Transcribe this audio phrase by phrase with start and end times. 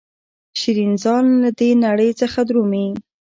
[0.59, 2.87] شیرین ځان له دې نړۍ څخه درومي.